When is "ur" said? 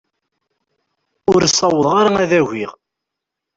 1.33-1.41